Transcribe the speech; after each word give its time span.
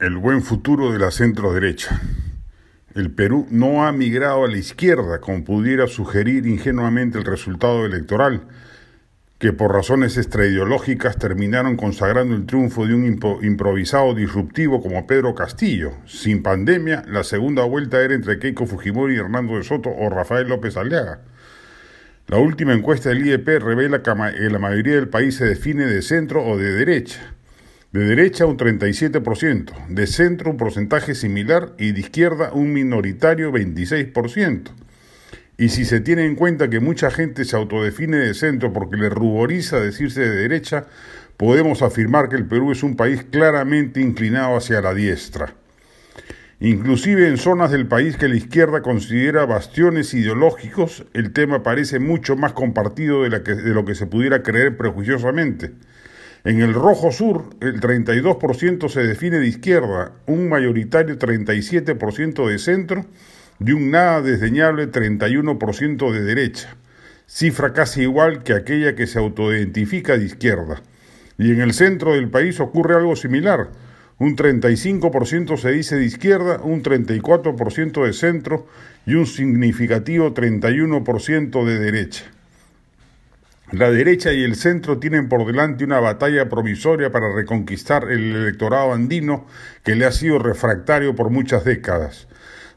el 0.00 0.16
buen 0.16 0.42
futuro 0.42 0.92
de 0.92 1.00
la 1.00 1.10
centro 1.10 1.52
derecha. 1.52 2.00
El 2.94 3.10
Perú 3.10 3.48
no 3.50 3.84
ha 3.84 3.90
migrado 3.90 4.44
a 4.44 4.48
la 4.48 4.56
izquierda, 4.56 5.20
como 5.20 5.42
pudiera 5.42 5.88
sugerir 5.88 6.46
ingenuamente 6.46 7.18
el 7.18 7.24
resultado 7.24 7.84
electoral, 7.84 8.42
que 9.38 9.52
por 9.52 9.72
razones 9.72 10.16
extraideológicas 10.16 11.18
terminaron 11.18 11.76
consagrando 11.76 12.36
el 12.36 12.46
triunfo 12.46 12.86
de 12.86 12.94
un 12.94 13.06
improvisado 13.42 14.14
disruptivo 14.14 14.80
como 14.80 15.04
Pedro 15.08 15.34
Castillo. 15.34 15.94
Sin 16.06 16.44
pandemia, 16.44 17.02
la 17.08 17.24
segunda 17.24 17.64
vuelta 17.64 18.00
era 18.00 18.14
entre 18.14 18.38
Keiko 18.38 18.66
Fujimori, 18.66 19.16
Hernando 19.16 19.56
de 19.56 19.64
Soto 19.64 19.90
o 19.90 20.08
Rafael 20.10 20.46
López 20.46 20.76
Aliaga. 20.76 21.22
La 22.28 22.36
última 22.38 22.72
encuesta 22.72 23.08
del 23.08 23.26
IEP 23.26 23.48
revela 23.58 24.00
que 24.02 24.14
la 24.48 24.58
mayoría 24.60 24.94
del 24.94 25.08
país 25.08 25.34
se 25.34 25.46
define 25.46 25.86
de 25.86 26.02
centro 26.02 26.44
o 26.46 26.56
de 26.56 26.72
derecha. 26.72 27.34
De 27.90 28.04
derecha 28.04 28.44
un 28.44 28.58
37%, 28.58 29.86
de 29.88 30.06
centro 30.06 30.50
un 30.50 30.58
porcentaje 30.58 31.14
similar 31.14 31.72
y 31.78 31.92
de 31.92 32.00
izquierda 32.00 32.52
un 32.52 32.74
minoritario 32.74 33.50
26%. 33.50 34.72
Y 35.56 35.70
si 35.70 35.86
se 35.86 36.00
tiene 36.00 36.26
en 36.26 36.34
cuenta 36.34 36.68
que 36.68 36.80
mucha 36.80 37.10
gente 37.10 37.46
se 37.46 37.56
autodefine 37.56 38.18
de 38.18 38.34
centro 38.34 38.74
porque 38.74 38.98
le 38.98 39.08
ruboriza 39.08 39.80
decirse 39.80 40.20
de 40.20 40.36
derecha, 40.36 40.84
podemos 41.38 41.80
afirmar 41.80 42.28
que 42.28 42.36
el 42.36 42.44
Perú 42.44 42.72
es 42.72 42.82
un 42.82 42.94
país 42.94 43.24
claramente 43.24 44.02
inclinado 44.02 44.58
hacia 44.58 44.82
la 44.82 44.92
diestra. 44.92 45.54
Inclusive 46.60 47.26
en 47.26 47.38
zonas 47.38 47.70
del 47.70 47.86
país 47.86 48.18
que 48.18 48.28
la 48.28 48.36
izquierda 48.36 48.82
considera 48.82 49.46
bastiones 49.46 50.12
ideológicos, 50.12 51.06
el 51.14 51.32
tema 51.32 51.62
parece 51.62 52.00
mucho 52.00 52.36
más 52.36 52.52
compartido 52.52 53.22
de, 53.22 53.30
de 53.30 53.72
lo 53.72 53.86
que 53.86 53.94
se 53.94 54.06
pudiera 54.06 54.42
creer 54.42 54.76
prejuiciosamente. 54.76 55.72
En 56.44 56.60
el 56.60 56.72
rojo 56.72 57.10
sur, 57.10 57.50
el 57.60 57.80
32% 57.80 58.88
se 58.88 59.02
define 59.02 59.38
de 59.38 59.48
izquierda, 59.48 60.12
un 60.26 60.48
mayoritario 60.48 61.18
37% 61.18 62.48
de 62.48 62.58
centro 62.58 63.04
y 63.58 63.72
un 63.72 63.90
nada 63.90 64.22
desdeñable 64.22 64.90
31% 64.90 66.12
de 66.12 66.22
derecha, 66.22 66.76
cifra 67.26 67.72
casi 67.72 68.02
igual 68.02 68.44
que 68.44 68.52
aquella 68.52 68.94
que 68.94 69.08
se 69.08 69.18
autoidentifica 69.18 70.16
de 70.16 70.26
izquierda. 70.26 70.80
Y 71.38 71.50
en 71.50 71.60
el 71.60 71.72
centro 71.72 72.14
del 72.14 72.30
país 72.30 72.60
ocurre 72.60 72.94
algo 72.94 73.16
similar. 73.16 73.70
Un 74.18 74.36
35% 74.36 75.56
se 75.56 75.70
dice 75.70 75.96
de 75.96 76.04
izquierda, 76.04 76.60
un 76.62 76.82
34% 76.82 78.04
de 78.04 78.12
centro 78.12 78.66
y 79.06 79.14
un 79.14 79.26
significativo 79.26 80.34
31% 80.34 81.64
de 81.64 81.78
derecha. 81.78 82.24
La 83.72 83.90
derecha 83.90 84.32
y 84.32 84.44
el 84.44 84.56
centro 84.56 84.98
tienen 84.98 85.28
por 85.28 85.44
delante 85.44 85.84
una 85.84 86.00
batalla 86.00 86.48
provisoria 86.48 87.12
para 87.12 87.34
reconquistar 87.34 88.10
el 88.10 88.34
electorado 88.34 88.94
andino 88.94 89.44
que 89.84 89.94
le 89.94 90.06
ha 90.06 90.10
sido 90.10 90.38
refractario 90.38 91.14
por 91.14 91.28
muchas 91.28 91.64
décadas. 91.64 92.28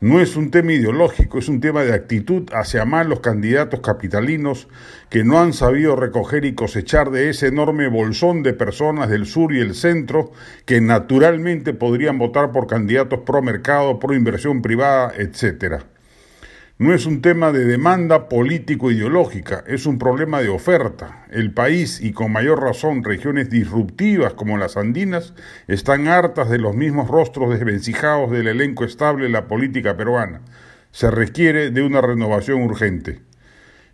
No 0.00 0.18
es 0.18 0.34
un 0.34 0.50
tema 0.50 0.72
ideológico, 0.72 1.40
es 1.40 1.48
un 1.50 1.60
tema 1.60 1.82
de 1.82 1.92
actitud 1.92 2.48
hacia 2.54 2.86
malos 2.86 3.20
candidatos 3.20 3.80
capitalinos 3.80 4.66
que 5.10 5.24
no 5.24 5.38
han 5.38 5.52
sabido 5.52 5.94
recoger 5.94 6.46
y 6.46 6.54
cosechar 6.54 7.10
de 7.10 7.28
ese 7.28 7.48
enorme 7.48 7.88
bolsón 7.88 8.42
de 8.42 8.54
personas 8.54 9.10
del 9.10 9.26
sur 9.26 9.52
y 9.52 9.60
el 9.60 9.74
centro 9.74 10.32
que 10.64 10.80
naturalmente 10.80 11.74
podrían 11.74 12.16
votar 12.16 12.50
por 12.50 12.66
candidatos 12.66 13.20
pro 13.26 13.42
mercado, 13.42 13.98
pro 13.98 14.14
inversión 14.14 14.62
privada, 14.62 15.12
etcétera. 15.18 15.84
No 16.80 16.94
es 16.94 17.06
un 17.06 17.22
tema 17.22 17.50
de 17.50 17.64
demanda 17.64 18.28
político-ideológica, 18.28 19.64
es 19.66 19.84
un 19.84 19.98
problema 19.98 20.40
de 20.40 20.48
oferta. 20.48 21.26
El 21.28 21.52
país, 21.52 22.00
y 22.00 22.12
con 22.12 22.30
mayor 22.30 22.62
razón 22.62 23.02
regiones 23.02 23.50
disruptivas 23.50 24.34
como 24.34 24.58
las 24.58 24.76
andinas, 24.76 25.34
están 25.66 26.06
hartas 26.06 26.48
de 26.48 26.58
los 26.58 26.76
mismos 26.76 27.08
rostros 27.08 27.50
desvencijados 27.50 28.30
del 28.30 28.46
elenco 28.46 28.84
estable 28.84 29.24
de 29.24 29.30
la 29.30 29.48
política 29.48 29.96
peruana. 29.96 30.42
Se 30.92 31.10
requiere 31.10 31.72
de 31.72 31.82
una 31.82 32.00
renovación 32.00 32.62
urgente. 32.62 33.22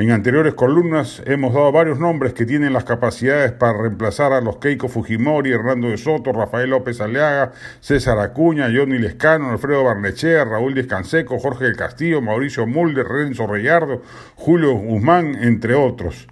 En 0.00 0.10
anteriores 0.12 0.54
columnas 0.54 1.22
hemos 1.26 1.52
dado 1.52 1.70
varios 1.72 1.98
nombres 1.98 2.32
que 2.32 2.46
tienen 2.46 2.72
las 2.72 2.84
capacidades 2.84 3.52
para 3.52 3.82
reemplazar 3.82 4.32
a 4.32 4.40
los 4.40 4.56
Keiko 4.56 4.88
Fujimori, 4.88 5.52
Hernando 5.52 5.90
de 5.90 5.98
Soto, 5.98 6.32
Rafael 6.32 6.70
López 6.70 7.02
Aleaga, 7.02 7.52
César 7.80 8.18
Acuña, 8.18 8.70
Johnny 8.74 8.96
Lescano, 8.96 9.50
Alfredo 9.50 9.84
Barnechea, 9.84 10.46
Raúl 10.46 10.72
Descanseco, 10.72 11.38
Jorge 11.38 11.66
del 11.66 11.76
Castillo, 11.76 12.22
Mauricio 12.22 12.66
Mulder, 12.66 13.06
Renzo 13.06 13.46
Reyardo, 13.46 14.00
Julio 14.36 14.72
Guzmán, 14.72 15.34
entre 15.34 15.74
otros. 15.74 16.28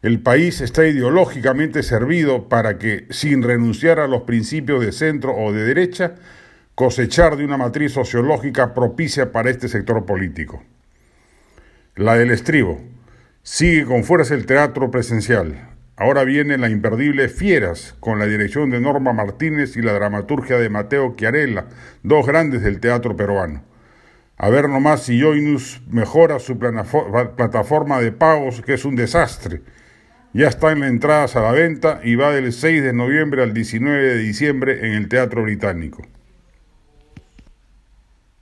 El 0.00 0.20
país 0.20 0.62
está 0.62 0.86
ideológicamente 0.86 1.82
servido 1.82 2.48
para 2.48 2.78
que, 2.78 3.06
sin 3.10 3.42
renunciar 3.42 4.00
a 4.00 4.08
los 4.08 4.22
principios 4.22 4.82
de 4.82 4.92
centro 4.92 5.36
o 5.36 5.52
de 5.52 5.64
derecha, 5.64 6.14
cosechar 6.74 7.36
de 7.36 7.44
una 7.44 7.58
matriz 7.58 7.92
sociológica 7.92 8.72
propicia 8.72 9.30
para 9.30 9.50
este 9.50 9.68
sector 9.68 10.06
político. 10.06 10.62
La 11.96 12.16
del 12.16 12.30
estribo. 12.30 12.93
Sigue 13.46 13.84
con 13.84 14.04
fuerza 14.04 14.32
el 14.32 14.46
teatro 14.46 14.90
presencial. 14.90 15.68
Ahora 15.96 16.24
viene 16.24 16.56
la 16.56 16.70
imperdible 16.70 17.28
Fieras, 17.28 17.94
con 18.00 18.18
la 18.18 18.24
dirección 18.24 18.70
de 18.70 18.80
Norma 18.80 19.12
Martínez 19.12 19.76
y 19.76 19.82
la 19.82 19.92
dramaturgia 19.92 20.56
de 20.56 20.70
Mateo 20.70 21.14
Chiarella, 21.14 21.66
dos 22.02 22.26
grandes 22.26 22.62
del 22.62 22.80
teatro 22.80 23.18
peruano. 23.18 23.62
A 24.38 24.48
ver 24.48 24.70
nomás 24.70 25.02
si 25.02 25.20
Joinus 25.20 25.82
mejora 25.90 26.38
su 26.38 26.58
plataforma 26.58 28.00
de 28.00 28.12
pagos, 28.12 28.62
que 28.62 28.72
es 28.72 28.86
un 28.86 28.96
desastre. 28.96 29.60
Ya 30.32 30.48
están 30.48 30.80
las 30.80 30.88
entradas 30.88 31.36
a 31.36 31.42
la 31.42 31.52
venta 31.52 32.00
y 32.02 32.14
va 32.14 32.32
del 32.32 32.50
6 32.50 32.82
de 32.82 32.94
noviembre 32.94 33.42
al 33.42 33.52
19 33.52 34.02
de 34.08 34.16
diciembre 34.16 34.86
en 34.86 34.94
el 34.94 35.08
Teatro 35.10 35.42
Británico. 35.42 36.00